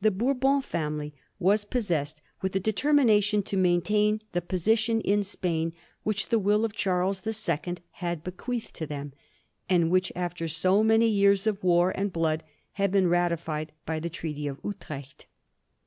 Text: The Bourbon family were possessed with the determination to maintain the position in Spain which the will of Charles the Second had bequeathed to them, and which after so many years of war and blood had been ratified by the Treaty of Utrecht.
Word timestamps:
The 0.00 0.10
Bourbon 0.10 0.62
family 0.62 1.12
were 1.38 1.58
possessed 1.68 2.22
with 2.40 2.52
the 2.52 2.60
determination 2.60 3.42
to 3.42 3.58
maintain 3.58 4.22
the 4.32 4.40
position 4.40 5.02
in 5.02 5.22
Spain 5.22 5.74
which 6.02 6.30
the 6.30 6.38
will 6.38 6.64
of 6.64 6.72
Charles 6.74 7.20
the 7.20 7.34
Second 7.34 7.82
had 8.00 8.24
bequeathed 8.24 8.74
to 8.76 8.86
them, 8.86 9.12
and 9.68 9.90
which 9.90 10.10
after 10.16 10.48
so 10.48 10.82
many 10.82 11.08
years 11.08 11.46
of 11.46 11.62
war 11.62 11.90
and 11.90 12.10
blood 12.10 12.42
had 12.80 12.90
been 12.90 13.08
ratified 13.08 13.70
by 13.84 14.00
the 14.00 14.08
Treaty 14.08 14.46
of 14.46 14.58
Utrecht. 14.64 15.26